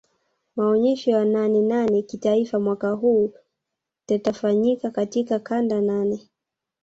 Maonyesho 0.55 1.11
ya 1.11 1.25
nane 1.25 1.61
nane 1.61 2.01
kitaifa 2.01 2.59
mwaka 2.59 2.91
huu 2.91 3.33
tatafanyika 4.05 4.91
katika 4.91 5.39
kanda 5.39 5.81
nane 5.81 6.29